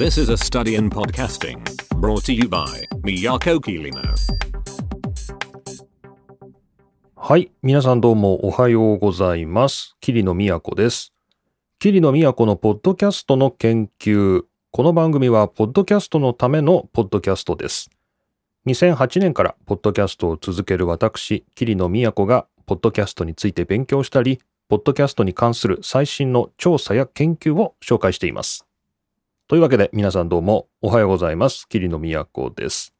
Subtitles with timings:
[0.00, 1.60] This is a study in podcasting
[2.00, 2.64] brought to you by
[3.02, 4.00] Miyako Kirino.
[7.14, 7.52] はい。
[7.62, 9.98] 皆さんどうもおはようございます。
[10.00, 11.12] 桐野都です。
[11.78, 14.44] 桐野都のポッドキャストの研究。
[14.70, 17.90] この番組は、ポッドキャストのためのポッドキャストです。
[18.68, 24.40] 2008年から、ポッドキャストを続ける私、桐野都が、ポッドキャストについて勉強したり、
[24.70, 28.64] ポッドキャストに関する最新の調査や研究を紹介しています。
[29.50, 31.68] というわけで、皆さんどうもおはようございます。
[31.68, 32.94] 桐野都です。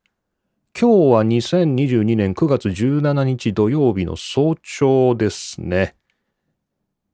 [0.77, 5.95] 今日は2022年9月17日土曜日の早朝ですね。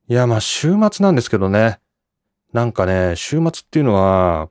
[0.09, 1.81] いや、まあ週末なんですけどね。
[2.55, 4.49] なんかね、週末っていうのは、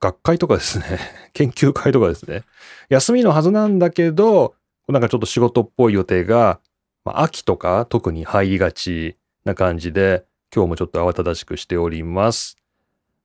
[0.00, 0.86] 学会とかですね、
[1.34, 2.44] 研究会とかですね、
[2.88, 4.54] 休みのはずなんだけど、
[4.88, 6.60] なんかちょっと仕事っぽい予定が、
[7.04, 12.56] まあ、秋とか特に入りがちな感じで、今日もちょっと慌ただしくしております。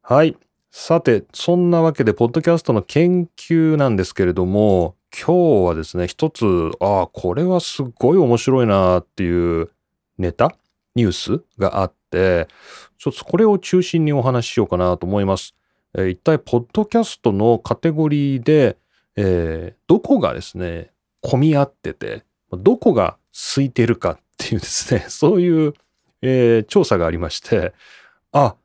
[0.02, 0.36] はい。
[0.72, 6.46] さて、そんなわけで、ポッドキャストの研究なんですけれども、今日はですね、一つ、
[6.80, 9.72] ああ、これはすごい面白いなっていう
[10.20, 10.56] ネタ
[10.94, 12.48] ニュースがあって、
[13.00, 15.56] ちょっとこれを中心にお話ししようかなと思います。
[15.98, 18.78] えー一体、ポッドキャストのカテゴリーで、
[19.16, 25.74] えーどこがですね、混み合ってて、どこが空いてるかっていうですね、そういう、
[26.22, 27.74] えー調査がありまして、
[28.32, 28.56] あ、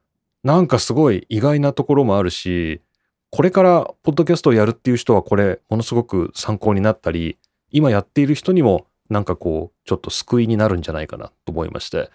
[0.45, 2.83] なんかすごい意外なところもあるし、
[3.31, 7.39] これからポッドキャストをやるっていう人はこれものすごく参考になったり、
[7.71, 12.11] 今やっている人にもなんかこう、ちょっと救いになるんじゃないかなと思いまして、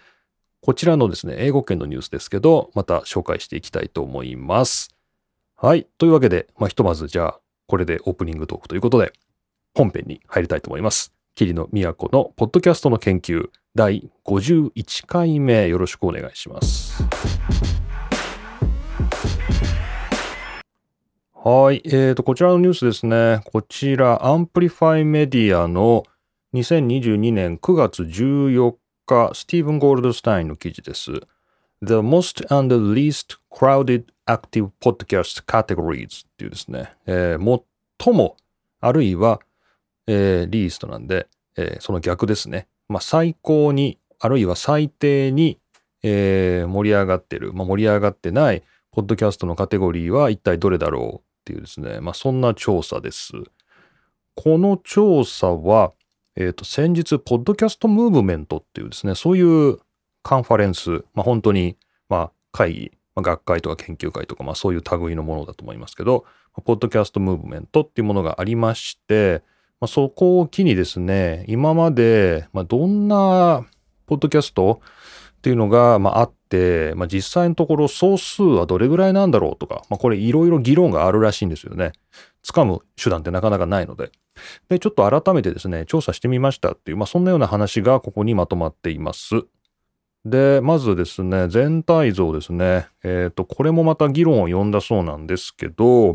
[0.62, 4.94] こちらのですね、英語圏のニュースですけど、また紹介していきたいと思います。
[5.56, 5.86] はい。
[5.98, 9.12] というわけで、まあ、ひとまずじゃあ、これでオープニングトークということで、
[9.74, 11.12] 本編に入りたいと思います。
[11.34, 17.02] 桐野都のポッドキャストの研究第51回目よろしくお願いします。
[21.42, 21.80] はい。
[21.86, 23.40] えーと、こちらのニュースですね。
[23.46, 26.02] こちら、アンプリファイメディアの
[26.52, 28.74] 2022年9月14
[29.06, 31.12] 日、スティーブン・ゴールドスタインの記事です。
[31.80, 37.62] The most and the least crowded active podcast categories っていうですね、えー
[37.98, 38.36] 最も、
[38.82, 39.40] あるいは、
[40.06, 41.26] えーリーストなんで、
[41.56, 42.68] えーその逆ですね。
[42.90, 45.58] まあ、最高に、あるいは最低に、
[46.02, 53.32] えー盛り上がってる、まあ、盛り上がってない、ポッドキャストのカテゴリーは一体どれだろうっていうですね、まあ、そんな調査です。
[54.36, 55.92] この調査は、
[56.36, 59.78] えっ、と、先日、ポッドキャストムーブメントっていうですね、そういう
[60.22, 61.76] カンファレンス、まあ、本当に、
[62.08, 66.24] まあ、会議、まあ、学会とか研究会とか、まあ、そういう類のものだと思いますけど、
[66.64, 69.42] ポッドキャストムーブメントっていうものがありまして、
[69.80, 73.66] まあ、そこを機にですね、今まで、まあ、どんな
[74.06, 74.80] ポッドキャスト
[75.40, 81.92] っていうのが、まあ、あって、まあ、実際のところ総数はどれぐらいなんだろうとか、まあ、これいろいろ議論があるらしいんですよね。
[82.44, 84.12] 掴む手段ってなかなかないので。
[84.68, 89.44] で、ちょっと改めてですね、調査してみましたっていう、まあ、そんなような話がここにまとまっています。
[90.26, 92.88] で、まずですね、全体像ですね。
[93.02, 96.12] えっ、と、これもまた議論を呼んだそうなんですけど、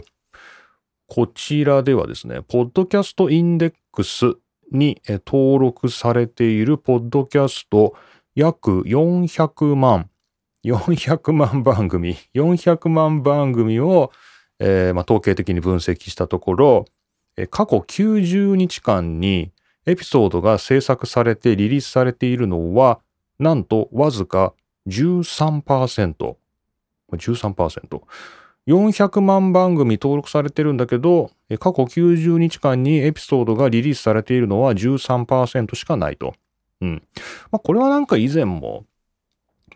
[1.08, 4.36] こちらではですね、ポッドキャストインデックス
[4.72, 7.96] に登録されているポッドキャスト
[8.36, 10.10] 約400万、
[10.66, 14.12] 400万番組、400万番組を、
[14.60, 16.86] えーまあ、統計的に分析したところ、
[17.50, 19.52] 過去90日間に
[19.86, 23.00] エピソードが制作されてリリースされているのは、
[23.40, 24.54] なんとわずか
[24.88, 26.36] 13%。
[27.14, 28.02] 13%。
[28.68, 36.34] 400万番組登録されてるんだけど、過去90日間にエピソードがリリースされているのは13%しかないと。
[36.82, 37.08] うん。
[37.52, 38.86] まあ、これはなんか以前も、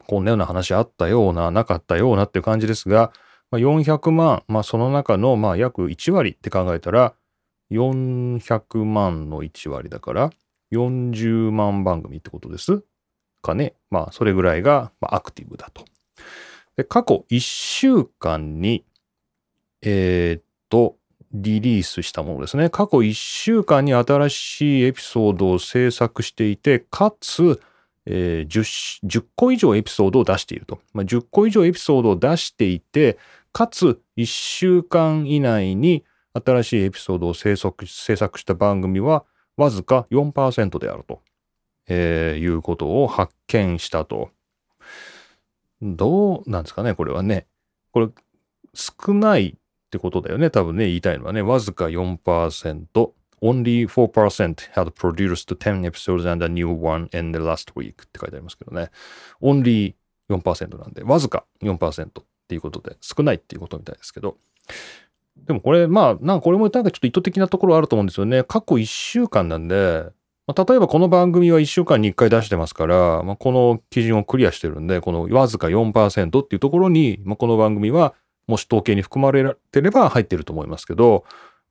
[0.07, 3.11] こんなような話あったような、なかったようなっていう感じですが、
[3.51, 7.13] まあ、400万、まあ、その中の、まあ、約1割って考えたら、
[7.71, 10.29] 400万の1割だから、
[10.71, 12.83] 40万番組ってことです
[13.41, 13.75] かね。
[13.89, 15.85] まあ、それぐらいが、まあ、アクティブだと。
[16.75, 18.85] で、過去1週間に、
[19.81, 20.97] えーっと、
[21.31, 22.69] リリースしたものですね。
[22.69, 27.61] 過去1週間に新しいエピソードを制作していて、かつ、
[28.05, 30.79] えー 10, 10個以上エピソードを出していると。
[30.93, 33.19] まあ、10個以上エピソードを出していて、
[33.51, 36.03] かつ1週間以内に
[36.33, 39.25] 新しいエピソードを制作した番組は
[39.57, 41.21] わずか4%であると、
[41.87, 44.31] えーいうことを発見したと。
[45.81, 47.45] どうなんですかね、これはね。
[47.91, 48.09] これ、
[48.73, 49.58] 少ない
[49.89, 51.41] ってことだよね、多分ね、言いたいのはね。
[51.41, 53.11] わずか4%。
[53.41, 58.91] Only 4% had produced 10 episodes and a new one in the last week って書いてありますけどね。
[59.41, 59.95] Only
[60.29, 64.37] 4%なんで、わずか4%っていうことで、少ないっていうことみたいですけど。
[65.37, 68.43] でもこれ、まあ、なんかこれもなんかちょっと意図的なところあると思うんですよね。
[68.43, 70.05] 過去1週間なんで、
[70.45, 78.13] まあ、例えばこの番組は1週間に1回出してますから、まあ、この基準をクリアしてるんで、このわずか4%っていうところに、まあ、この番組は
[78.49, 81.23] もし統計に含まれてれば入ってると思いますけど、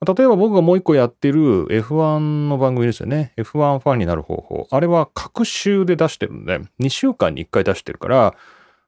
[0.07, 3.33] 例えば僕がもう一個やってる F1 の番組ですよね。
[3.37, 4.69] F1 ファンになる方法。
[4.71, 8.35] あれは各週で出してるんで、2週間に1回出してるから、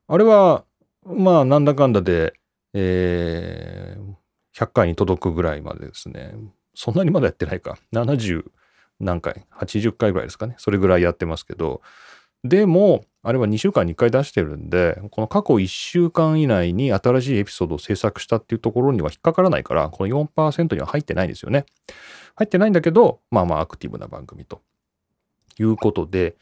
[0.06, 0.64] あれは、
[1.04, 2.34] まあ、なんだかんだで、
[2.74, 6.32] えー、100回に届くぐらいまでですね。
[6.74, 7.76] そんなにまだやってないか。
[7.92, 8.44] 70
[9.00, 10.54] 何回 ?80 回ぐらいですかね。
[10.58, 11.80] それぐらいやってますけど。
[12.44, 21.66] でも、あれは2週間に1回出してるんで、この過去1週間以内に新しいエピソードを制作したっていうところには引っかからないから、この4%には入ってないんですよね。
[22.36, 24.62] 入ってないんだけど、まあまあアクティブな番組と。
[25.58, 26.36] いうことで、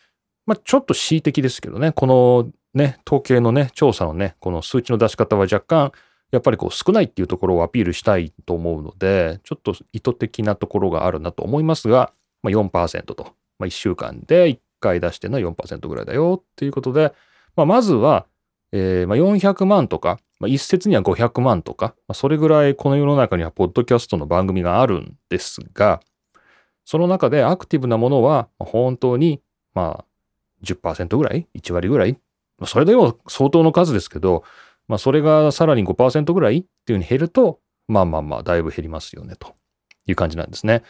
[0.46, 5.92] まあちょっと恣意的ですけどね、このね、統計のね、調査のね、この数値の出し方は若干、
[6.30, 12.12] やっぱりこう少ないっていうところをアピールしたいと思うので、ちょっと意図的なところがあるなと思いますが、
[12.42, 17.12] まあ、4%と、まあ、1週間で1回出しての4%ぐらいだよっていうことで、
[17.56, 18.26] まあ、まずは、
[18.72, 26.00] えー、まあ400万とか、まあ、一説には500万とか、まあ、それぐらいこの世の中にはポッドキャストの番組があるんですが、
[26.84, 29.42] その中でアクティブなものは本当に
[29.74, 30.04] まあ
[30.64, 32.18] 10%ぐらい ?1 割ぐらい
[32.66, 34.42] それでも相当の数ですけど、
[34.88, 39.54] まあそれがさらに5%ぐらいっていうふうに減ると、まあまあまあだいぶ減りますよねと
[40.06, 40.82] いう感じなんですね。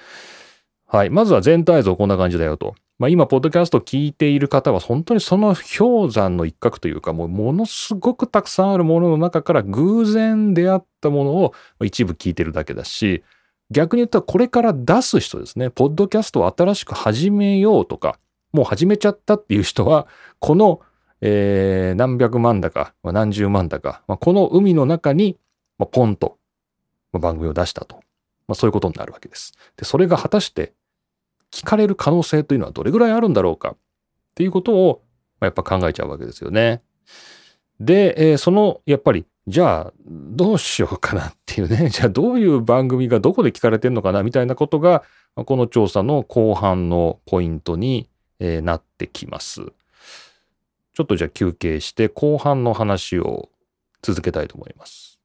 [0.91, 1.11] はい。
[1.11, 2.75] まずは全体像こんな感じだよと。
[2.99, 11.53] まあ、今、ポッドキャスト聞いている方は、本当にその氷山の一角というか、もうものすごくたくさんあるものの中から偶然出会ったものを
[11.85, 13.23] 一部聞いてるだけだし、
[13.71, 18.19] 逆に言ったらこれから出す人ですね、ポッドキャストを新しく始めようとか、
[18.53, 20.07] もう始めちゃったっていう人は、
[20.39, 20.81] この、
[21.21, 25.37] えー、何百万だか、何十万だか、まあ、この海の中に、
[25.79, 26.39] まあ、ポンと
[27.13, 27.97] 番組を出したと。
[28.49, 29.53] まあ、そういうことになるわけです。
[29.77, 30.73] で、それが果たして
[31.53, 33.71] 聞かれる可能性というのはどれぐらいあるんだろうか？
[33.71, 33.77] っ
[34.35, 35.03] ていうことを、
[35.41, 36.83] ま、やっぱ考えちゃうわけですよね。
[37.81, 44.23] で、えー、その、やっぱり、じゃあ、どうしようかなっていうね、 じゃあどういう番組がどこで聞かれてるのかな？
[44.23, 45.03] みたいなことが、
[45.35, 48.09] この調査の後半のポイントに、
[48.41, 49.63] え、なってきます。
[50.93, 53.51] ちょっとじゃあ休憩して後半の話を
[54.03, 55.21] 続けたいと思います。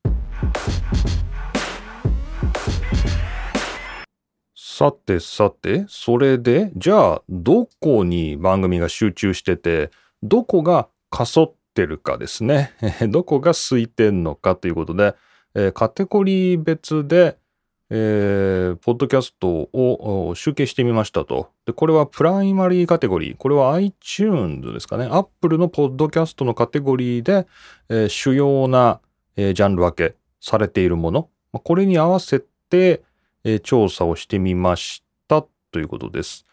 [4.75, 9.91] さてさて、それで、じゃあ、どこに番組が集中してて、
[10.23, 12.73] どこがかそってるかですね。
[13.11, 15.13] どこが空いてんのかということで、
[15.53, 17.37] えー、カテゴリー別で、
[17.91, 21.51] えー、ポッドキャストを集計してみましたと。
[21.67, 23.37] で、これはプライマリーカテゴリー。
[23.37, 25.07] これは iTunes ですかね。
[25.07, 27.45] Apple のポッドキャストのカテゴリーで、
[27.89, 29.01] えー、主要な、
[29.35, 31.29] えー、ジャンル分けされているもの。
[31.51, 33.03] これに合わせて、
[33.43, 36.45] えー、調査をしてみましたということです。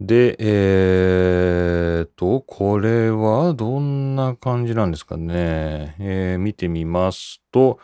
[0.00, 5.94] で、えーと、これはどんな感じなんですかね。
[6.00, 7.78] えー、見てみますと、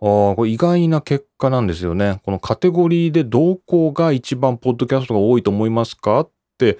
[0.00, 2.20] あこれ意外な結果なんですよね。
[2.24, 6.78] このカテゴリーでどこが一番ポッドキャストが多いと思いますかって、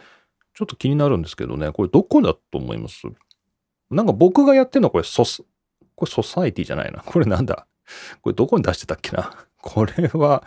[0.54, 1.72] ちょっと気になるんですけどね。
[1.72, 3.08] これどこだと思います？
[3.90, 5.42] なんか僕がやってるのはこれソス、
[5.96, 7.02] これソサイティじゃないな。
[7.02, 7.66] これなんだ？
[8.20, 9.32] これどこに出してたっけな？
[9.60, 10.44] これは、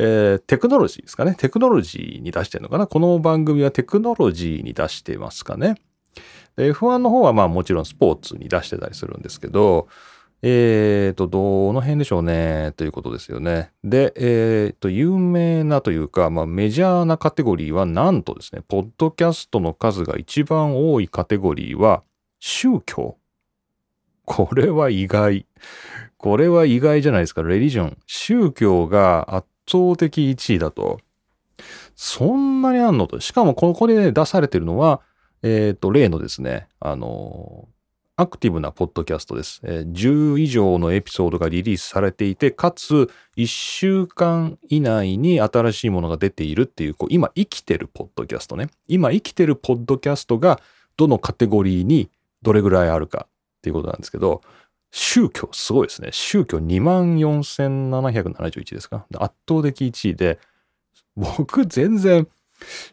[0.00, 1.34] えー、テクノロジーですかね。
[1.34, 2.86] テクノロジーに出してるのかな。
[2.86, 5.74] この番組はテクノロジーに出してますかね。
[6.56, 9.88] F1 の方はまあもちろんスポーツに出してたりするんですけど、
[10.40, 13.72] えーと、どの辺でしょうね、ということですよね。
[13.82, 22.04] で、えーと、有名なというか、まあ、メジャーなカテゴリーは、なんとですね、ポッドキャストの数が一番多いカテゴリーは、
[22.38, 23.16] 宗教。
[24.24, 25.44] これは意外。
[26.18, 27.42] これは意外じゃないですか。
[27.42, 27.98] レリジョン。
[28.06, 31.00] 宗教が圧倒的1位だと。
[31.94, 33.20] そんなにあんのと。
[33.20, 35.00] しかもここで、ね、出されてるのは、
[35.42, 37.68] えっ、ー、と、例のですね、あの、
[38.20, 39.84] アクティブなポッドキャストです、え。
[39.86, 48.70] 10以上のエピソードがリリースされていて、かつ1週間以内に新しいものが出ているっていう、こう今生きてるポッドキャストね。
[48.88, 50.60] 今生きてるポッドキャストが
[50.96, 52.10] どのカテゴリーに
[52.42, 54.42] どれぐらいあるかっていうことなんですけど、
[54.90, 56.08] 宗教すごいですね。
[56.12, 59.06] 宗教24,771ですか？
[59.18, 60.38] 圧倒的1位で、
[61.16, 62.26] 僕全然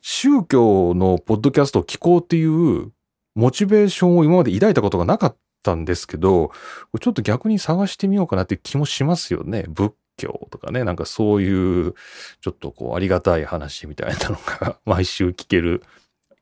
[0.01, 2.91] 宗教のポッドキャストを聞こうっていう
[3.35, 6.51] モチベーションを今まで抱いたことがなかったんですけど、
[6.99, 9.65] ちょっと逆に探してみようかなって気もしますよね。
[9.69, 11.93] 仏教とかね、なんかそういう
[12.41, 15.83] ちょっとこうありがたい話みたいなのが毎週聞ける。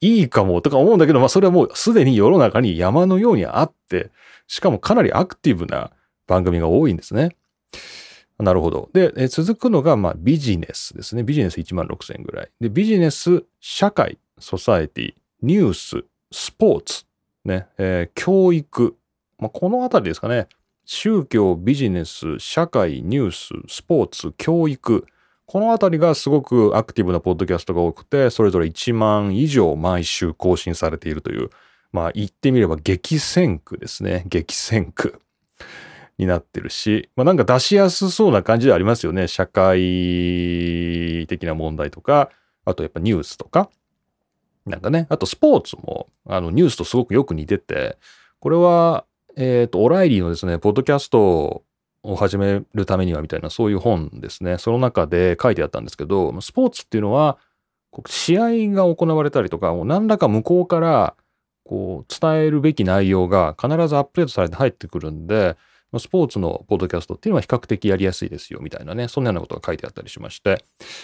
[0.02, 4.12] いいかもとか思うんだけど、まあそれはもうすでに世の中に山のようにあって、
[4.54, 5.90] しかもかなりアクティブな
[6.28, 7.36] 番組が多いんですね。
[8.38, 8.92] なるほど。
[8.94, 11.24] で、え続くのが、まあ、ビジネスですね。
[11.24, 12.52] ビジネス1万6000ぐらい。
[12.62, 17.06] で、ビジネス、社会、ソサエティ、ニュース、スポーツ、
[17.46, 18.96] ね、えー、教育。
[19.40, 20.48] まあ、このあたりですかね。
[20.86, 25.08] 宗教、ビジネス、社会、ニュース、スポーツ、教育。
[25.48, 31.50] このあたりがすごくアクティブなポッドキャストが多くて、それぞれ1万以上毎週更新されているという、
[31.94, 34.26] まあ言ってみれば激戦区ですね。
[34.28, 35.22] 激戦区
[36.18, 39.28] になってるし、まあなんか出しやすそうな感じでありますよね。
[39.28, 42.30] 社会的な問題とか、
[42.66, 43.70] あとやっぱニュースとか。
[44.66, 47.98] なんかね、あとスポーツも、あのニュースとすごくよく似てて、
[48.40, 51.64] これは、えっ、ー、と、オライリーのですね、ポッドキャスト
[52.04, 54.58] を始めるためにはみたいなそういう本ですね。
[54.58, 57.38] その中で書いてあったんですけど、スポーツっていうのは、
[58.08, 61.16] 試合が行われたりとか、もう何らか向こうから
[61.64, 65.58] こう伝えるべき内容が必ずアップデートされて入ってくるんで、
[66.00, 70.64] スポーツのポッドキャストっていうのは比較的やりやすいですよみたいなね、そんなようなことが書いてあったりしまして、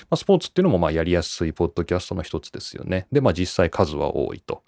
[0.10, 3.08] まあ、スポーツっていうのもまあやりやすいポッドキャストの一つですよね。
[3.12, 4.64] で、まあ実際数は多いと。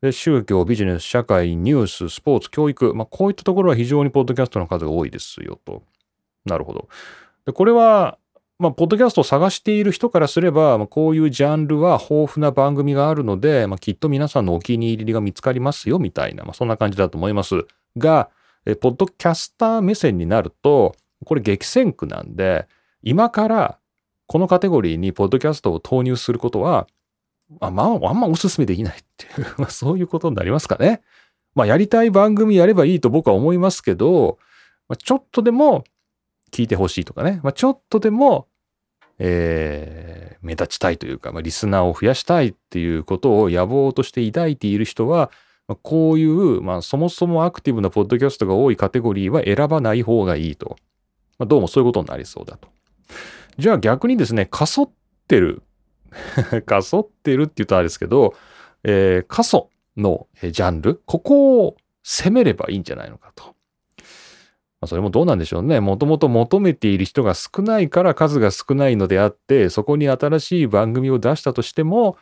[0.00, 5.82] で宗教、ビジネス、社会、ニュース、スポーツ、教育、まあ、こういったところは非常にポッドキャストの数が多いですよと。
[6.44, 6.88] なるほど。
[7.46, 8.18] でこれは、
[8.58, 17.66] まあ、ポッドキャストを探している人からすれば、まあ、こういうジャンルは豊富な番組があるので、まあ、きっと皆さんのお気に入りが見つかりますよみたいな、まあ、そんな感じだと思います。
[17.96, 18.30] が、
[18.66, 22.66] えポッドキャスター目線になると、これ激戦区なんで、
[23.04, 23.78] 今から
[24.26, 26.88] このカテゴリーにポッドキャストを投入することは、
[27.60, 31.00] あまあ、あんまおすすめできないっていう、 まあ、そういうことになりますかね。
[31.54, 34.38] まあ、やりたい番組やればいいと僕は思いますけど、
[34.88, 35.84] まあ、ちょっとでも
[36.50, 38.48] 聞いてほしいとかね、まあ、ちょっとでも、
[39.18, 45.30] えー、目立ちたいというか、まあ、リスナーを増やしたいっていうことを野望として抱いている人は、
[45.66, 50.76] まあ、こういう、まあ、そもそもアクティブなポッドキャストが多いカテゴリーは選ばない方がいいと。
[51.38, 52.68] まあ、どうもそういうことになりそうだと。
[53.58, 54.90] じゃあ逆にですね、かそっ
[55.26, 55.62] てる
[56.64, 58.34] かそってるって言うとあれですけど、
[58.84, 63.54] えー、過疎のジャンル、ここを攻めればいいんじゃないのかと。
[64.80, 65.80] まあ、それもどうなんでしょうね。
[65.80, 72.16] もともと求めている人が少ないから数が少ないのであって、そこに新しい番組を出したとしても、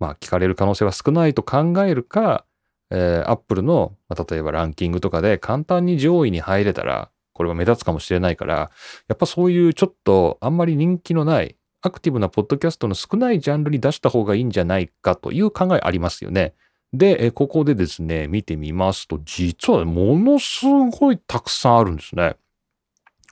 [0.00, 2.44] まあ聞かれる可能性は少ないと考えるか、
[2.90, 8.70] えー、アップルの、まあ、例えばランキングとかで簡単に上位に入れたら、これは目立つかもしれないから、
[9.08, 16.54] やっぱそういうちょっとあんまり人気のないアクティブなポッドキャストの少ないジャンルに出した方がいいんじゃないかという考えありますよね。
[16.92, 22.36] で、ここでですね、見てみますと、実はものすごいたくさんあるんですね。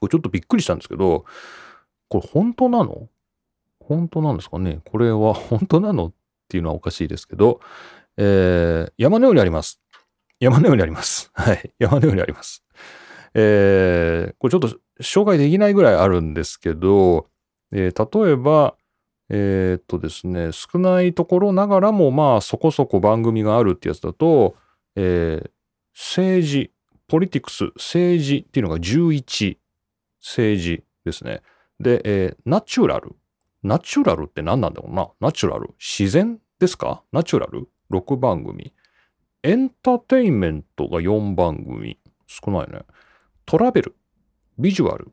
[0.00, 1.26] これちょっとびっくりしたんですけど、
[2.08, 3.08] これ本当なの？
[3.80, 4.80] 本当なんですかね？
[4.90, 6.12] これは 本当なのっ
[6.48, 7.60] ていうのはおかしいですけど、
[8.16, 9.80] えー、山のようにあります。
[10.38, 11.30] 山のようにあります。
[11.34, 11.72] はい。
[11.78, 12.64] 山のようにあります。
[13.34, 17.28] えー、これちょっと紹介できないぐらいあるんですけど、
[17.72, 18.74] えー、例えば、
[19.32, 24.56] えー、っとですね、少ないところながらも、まあ、そこそこ番組があるってやつだと、
[24.96, 25.50] えー、
[25.94, 26.72] 政治、
[27.06, 29.56] ポリティクス、政治っていうのが11、
[30.20, 31.42] 政治ですね。
[31.78, 33.14] で、えー、ナチュラル。
[33.62, 35.10] ナチュラルって何なんだろうな？
[35.20, 35.74] ナチュラル。
[35.78, 37.02] 自然ですか？
[37.12, 38.72] ナチュラル ?6 番組。
[39.42, 41.98] エンターテインメントが4番組。
[42.26, 42.80] 少ないね。
[43.46, 43.96] トラベル。
[44.58, 45.12] ビジュアル。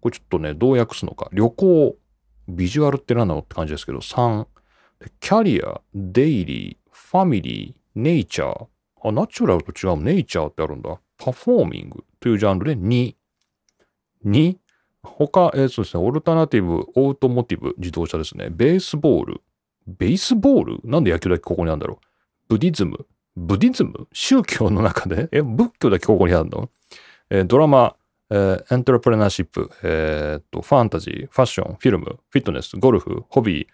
[0.00, 1.28] これちょっとね、どう訳すのか。
[1.32, 1.96] 旅行、
[2.48, 4.46] ビジュアルって何なのって感じですけど、3、
[5.20, 8.66] キャリア、デイリー、ファミリー、ネイチャー。
[9.04, 9.96] あ、ナチュラルと違う。
[10.02, 10.98] ネイチャーってあるんだ。
[11.18, 13.14] パフォーミングというジャンルで2。
[14.24, 14.56] 2、
[15.02, 18.48] 他、えー、そうですね、オルタナティブ、オートモティブ、自動車ですね。
[18.50, 19.40] ベースボール。
[19.86, 20.80] ベースボール？
[20.84, 22.06] なんで野球だけここにあるんだろう。
[22.48, 23.04] ブディズム。
[23.36, 24.06] ブディズム？
[24.12, 25.28] 宗教の中で？
[25.32, 26.70] え、仏教だけここにあるの？
[27.30, 27.96] えー、ドラマ、
[28.34, 33.66] え、エントレプレナーシップ、えー、っと、ファンタジー、ファッション、フィルム、フィットネス、ゴルフ、ホビー、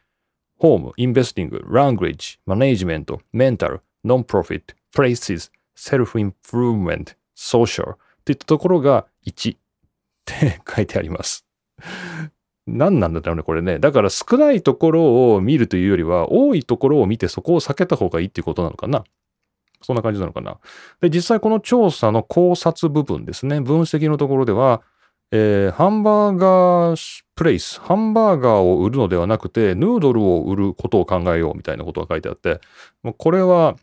[0.58, 9.58] ホーム、インベスティング、ラングリッジ、マネージメント、メンタル、ノンプロフィット、プレイシス、セルフインプルーメント、ソーシャルといったところが1っ
[10.24, 11.46] て書いてあります。
[12.66, 13.78] 何なんだろうね、これね。
[13.78, 19.04] だから少ないところを見るというよりは、多いところを見てそこを避けた方がいいっていうことなのかな。
[19.82, 20.58] そんな感じなのかな。
[21.00, 24.82] で、実際この調査の考察部分ですね、分析のところでは、
[25.30, 32.60] えー、ハンバーガープレイス、ハンバーガーを売るのではなくて、ヌードルを売ることを考えようみたいなことが書いてあって、
[33.18, 33.76] これは、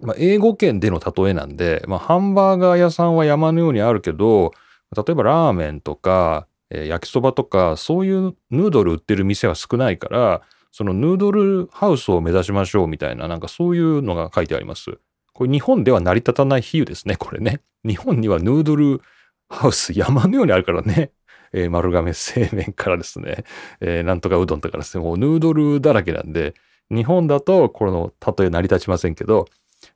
[0.00, 4.52] まあ、英語圏での例えなんで、まあ、ハンバーガー屋さんは山のようにあるけど、
[4.96, 14.98] 例えばラーメンとか、えー、焼きそばとか、そういうヌードル売ってる店は少ないから、そのヌードルハウスを目指しましょうみたいな、なんかそういうのが書いてあります。
[15.40, 17.62] これ日本では成り立たない比喩ですね、これね。
[17.82, 19.00] 日本にはヌードル
[19.48, 21.12] ハウス山のようにあるからね。
[21.54, 23.44] えー、丸亀製麺からですね、
[23.80, 26.52] えー、なんとかうどんとかですね、もうヌードルだらけなんで、
[26.90, 29.46] 日本だとこの例え成り立ちませんけど、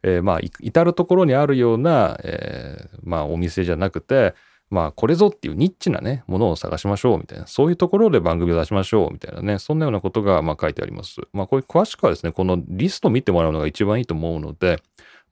[0.02, 4.34] えー、まあ至るところにあるような、えー、まあお店じゃなくて
[4.70, 14.80] まあこれぞっていうニッチなねものを探しましょうみたいなそういうところで番組を出しましょうみたいなねそんなようなことがまあ書いてありますまあこれ詳しくはですねこのリスト見てもらうのが一番いいと思うので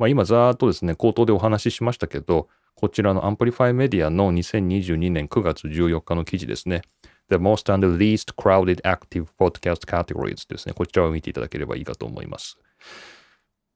[0.02, 6.82] まあ今ざーっとですね口頭でお話ししましたけどこちらのアンプリファイメディアの2022年9月14日の記事ですね。
[7.30, 10.74] The most and least crowded active podcast categories ですね。
[10.74, 12.58] こちらを見ていただければいいかと思います。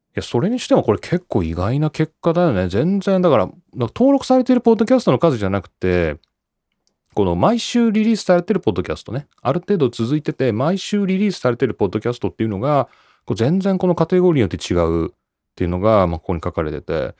[0.09, 2.67] いや、それにしてもこれ結構意外な結果だよね。
[2.67, 6.17] 全然、だから、登録されているポッドキャストの数じゃなくて、
[7.13, 12.89] この毎週リリースされてるポッドキャストね、ある程度続いてて、毎週リリースされてるポッドキャストっていうのが、
[13.35, 15.13] 全然このカテゴリーによって違う
[15.57, 17.15] っていうのが、まあ、ここに書かれてて、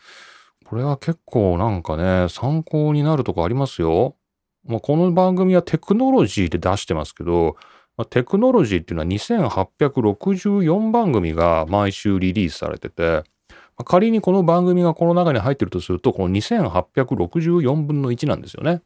[0.63, 4.15] これは結構なんかね、参考になるとこありますよ。
[4.63, 7.56] まあ、この番組はテクノロジーで出してますけど、
[7.98, 18.84] まあ、テクノロジーっていうのは2864番組が毎週リリースされてて、まあ、仮にこの番組がこの中に入ってるとすると、この2864分の1なんですよね。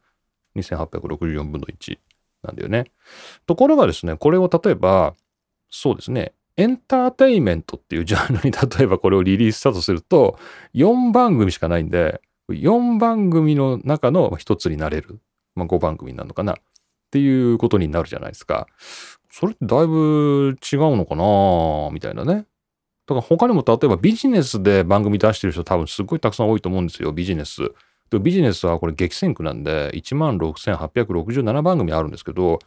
[0.55, 1.98] 2864分の1
[2.43, 2.86] なんだよね。
[3.48, 5.15] ところがですね、これを例えば、
[5.70, 10.38] そうですね、エンターテイメントっていうジャンルに例えばこれをリリースしたとすると、
[10.74, 15.20] 4番組しかないんで、4番組の中の1つになれる。
[15.55, 16.53] まあ、5番組になるのかな。
[16.53, 16.55] っ
[17.12, 18.67] ていうことになるじゃないですか。
[19.29, 22.46] それってだいぶ違うのかなみたいなね。
[23.05, 27.74] だから他にも例えばビジネスで番組出してる人多分すっごいたくさん多いと思うんですよ、ビジネス。
[28.10, 32.60] でビジネスはこれ激戦区なんで16,867番組あるんですけど、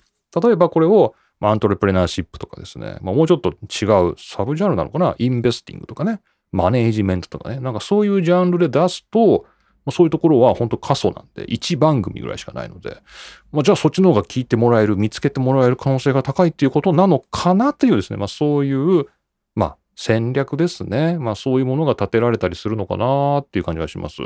[0.43, 1.14] 例えばこれを
[1.49, 5.15] アントレプレナーシップとかですね、まあ、もうちょっと違うサブジャンルなのかな？
[5.19, 6.21] インベスティングとかね、
[6.53, 9.47] マネージメントとかね、なんかそういうジャンルで出すと、
[9.85, 12.97] ま、そういうところは本当過疎なんで、1番組ぐらいしかないので、
[13.53, 19.07] まあ、じゃあそっちの方が聞いてもらえる、見つけてもらえる可能性が高いっていうことなのかなというですね、まあそういう、
[19.55, 21.18] まあ戦略ですね。
[21.18, 24.23] まあそういうものが立てられたりするのかなっていう感じがします。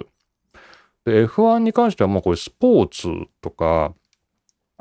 [1.04, 3.94] で、F1 に関してはもうこれスポーツとか、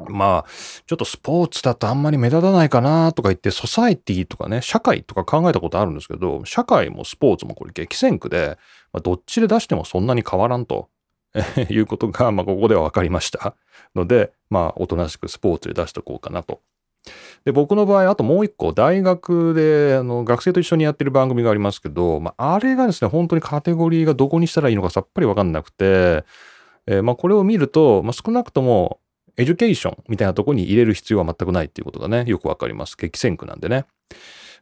[0.10, 0.50] まあ、
[0.86, 8.58] ちょっとスポーツだとあんまり目立たないかなとか言って、ソサイティとかね、社会とか考えたことあるんですけど、社会もスポーツもこれ激戦区で、
[8.94, 10.90] まあ、どっちで出してもそんなに変わらんと
[11.70, 13.56] いうことが、まあ、ここでは分かりました
[13.96, 16.62] ので、まあ、おとなしくスポーツで出しておこうかなと。
[17.46, 26.26] で、僕の場合、あともう一個、大学であの学生と一緒にやってる番組がありますけど、まあ、あれがですね、本当にカテゴリーがどこにしたらいいのかさっぱり分かんなくて、
[26.86, 29.00] えー、まあ、これを見ると、まあ、少なくとも、
[29.38, 32.98] education みたいなとこに入れる必要は全くないっていうことがね、よくわかります。
[32.98, 33.86] 激戦区なんでね。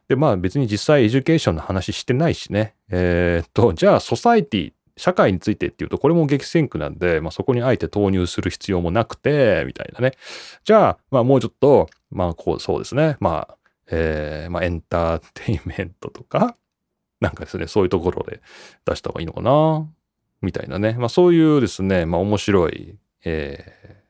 [0.08, 2.74] で、まあ別に実際 education の話してないしね。
[2.90, 10.12] えー、っと、じゃあ society、社会についてっていうと、これも激戦区なんで、まあそこにあえて投入する必要もなくて、みたいなね。
[10.64, 13.16] じゃあ、まあもうちょっと、まあこう、そうですね。
[13.20, 13.56] まあ、
[13.90, 16.56] えー、まあエンターテインメントとか、
[17.20, 18.40] なんかですね、そういうところで
[18.84, 19.86] 出した方がいいのかな、
[20.40, 20.94] みたいなね。
[20.98, 24.05] まあそういうですね、まあ面白い、えー、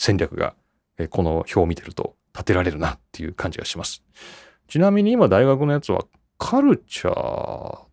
[0.00, 0.54] 戦略が、
[0.96, 4.02] えこの表を見てると立てられるなっていう感じがします。
[4.66, 6.06] ちなみに今大学のやつは
[6.38, 7.86] カルチャーっ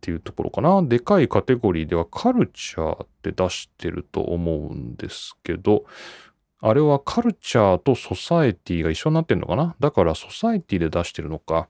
[0.00, 0.82] ていうところかな？
[0.82, 5.84] でかいカテゴリーではカルチャーって出してると思うんですけど、
[6.60, 9.76] あれはカルチャーとソサエティが一緒になってんのかな？
[9.78, 11.68] だからソサエティで出してるのか。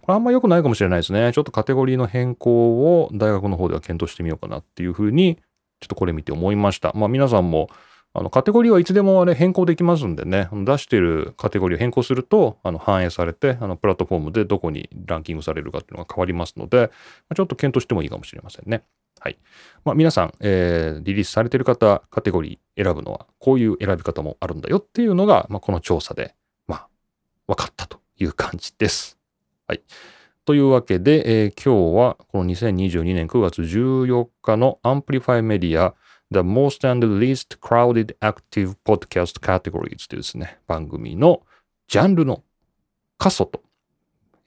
[0.00, 1.30] これあんま良くないかもしれないですね。
[1.32, 5.36] ちょっとカテゴリーの変更を大学の方では検討してみようかなっていうふうに、
[5.80, 6.92] ちょっとこれ見て思いました。
[6.94, 7.70] まあ皆さんも
[8.16, 16.92] あの、カテゴリーはいつでもあれ変更できますんでね、出しているカテゴリーを変更すると、あの、反映されて、あの、プラットフォームでどこにランキングされるかっていうのが変わりますので、
[17.34, 18.84] ちょっと検討してもいいかもしれませんね。
[19.18, 19.38] はい。
[19.84, 26.36] まあ、皆さん、えー、リリースされている方、カテゴリー選ぶのは、こういう選び方もあるんだよっていうのが、まあ、この調査で、
[26.68, 26.88] まあ、
[27.48, 29.18] 分かったという感じです。
[29.66, 29.82] はい。
[30.44, 35.94] というわけで、えー、今日はこの2022年9月14日のアンプリファイメディア
[36.30, 41.42] The Most and Least Crowded Active Podcast Categories というですね、番組の
[41.88, 42.42] ジャンルの
[43.18, 43.62] 過疎と、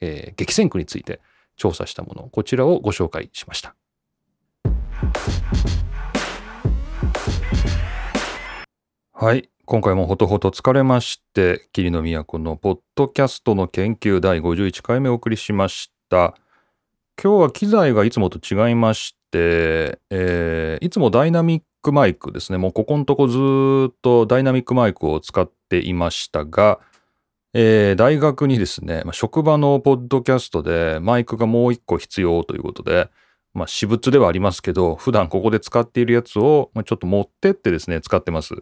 [0.00, 1.20] えー、激戦区について
[1.56, 3.74] 調査したもの、こちらをご紹介しました。
[9.12, 9.50] はい。
[9.64, 16.34] 今回もほとほと疲れまして、霧の都のポッドキャストの研究第51回目お送りしました。
[17.22, 22.58] 今日は機材がいつもと違いまし、えー、いつもダイナミックマイクですね。
[22.58, 23.38] もうここのとこず
[23.90, 26.80] っとダイナミックマイクを使っていましたが、
[27.54, 33.10] えー、大学にですね、まあ、職場のポッドキャストでマイクがもう一個必要ということで、
[33.54, 38.54] まあ、私物ではありますけど、普段ここで使っているやつを、ちょっと持ってってですね、使ってます。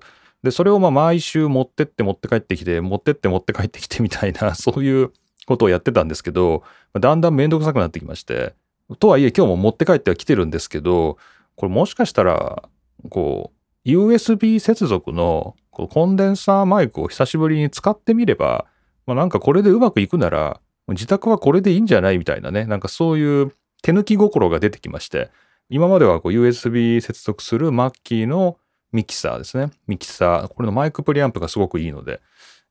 [0.43, 5.13] で、それをまあ毎週持ってって持って帰ってきて、持ってって持って帰ってきてみたいな、そういう
[5.47, 6.63] ことをやってたんですけど、
[6.99, 8.55] だんだんめんどくさくなってきまして、
[8.99, 11.18] とはいえ今日も持って帰っては来てるんですけど、
[11.57, 12.68] これもしかしたら、
[13.11, 13.53] こ
[13.85, 18.66] う、USB 接続のコンデンサーマイクを久しぶりに使ってみれば、
[19.07, 25.31] まあ、なんかこれでうまくいくなら、自宅はこれでいいんじゃないみたいなね、なんかそういう手抜き心が出てきまして、
[25.68, 28.59] 今まではこう USB 接続するマッキーの
[28.92, 29.70] ミキサーですね。
[29.87, 30.49] ミキサー。
[30.49, 32.20] これのマイクプリアンプがすごくいいので、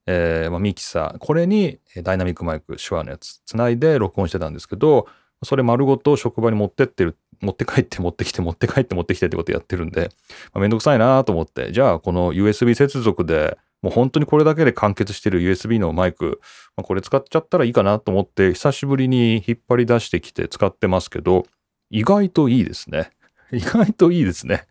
[0.08, 1.18] えーまあ、ミキサー。
[1.20, 5.08] これにダイナミックマイク、手話のやつ、つないで録音してたんですけど、
[5.44, 10.10] それ丸ごと職場に持ってってる、持って帰って持ってきて持って帰って持ってきてってことやってるんで、
[10.54, 16.42] まあ、めんどくさいなと思って、じゃあこの USB 接続でもう本当にこれだけで完結してる USB のマイク、
[16.76, 21.46] まあ、これ使っちゃったらいいかなと思って久しぶりに引っ張り出してきて使ってますけど、
[21.92, 23.12] 意外といいですね。
[23.54, 24.66] 意外といいですね。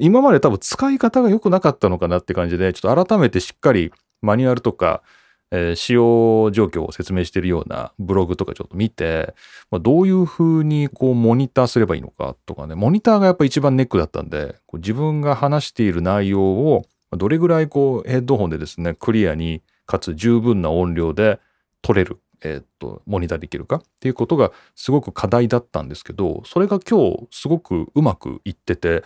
[0.00, 3.92] 今まで多分使い方が良くなかったのかなって感じで、ちょっと改めてしっかり
[4.22, 5.02] マニュアルとか、
[5.50, 9.34] えー、使用状況を説明しているようなブログとかちょっと見て、
[9.70, 21.38] まあ、どういうふうにこうモニターすればいいのかとかね、モニターがやっぱ一番ネックだったんで、こう自分が話している内容をどれぐらいこうヘッドホンでですね、クリアにかつ十分な音量で
[21.82, 29.04] 取れるえー、っと、モニターできるかっていうことがすごく課題だったんですけど、それが今日すごくうまくいってて、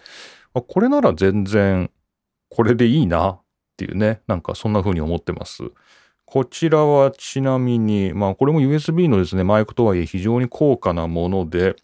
[0.55, 1.91] あこれなら全然
[2.49, 3.43] これでいいなっ
[3.77, 5.71] ていうね、なんかそんな風に思ってます。
[6.31, 11.75] こちらはちなみに、まあこれも USB のですね、マイクとはいえ非常に高価なもので、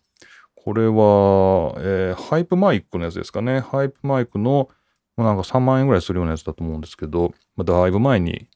[0.54, 3.59] これは、えー、ハイプマイクのやつですかね。
[3.59, 4.68] ハイプマイクの、
[5.16, 8.46] なんか3万円ぐらいするようなやつだと思うんですけど、まあ、だいぶ前に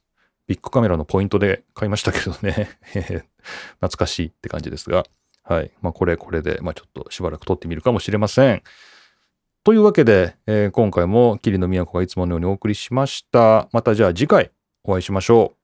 [0.47, 2.69] ビッグカメラのポイントで買いましたけどね
[3.81, 5.05] 懐かしいって感じですが、
[5.43, 5.71] はい。
[5.81, 8.63] まあ、これ、これで、まあ、ちょっとしばらく撮ってみるかもしれません。
[9.65, 13.67] というわけで、えー、今回も桐野都がいつものようにお送りしました。
[13.73, 14.51] またじゃあ次回
[14.83, 15.60] お会いしましょう。